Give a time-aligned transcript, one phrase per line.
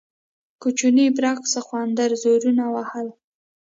[0.61, 3.07] کوچني برګ سخوندر زورونه وهل.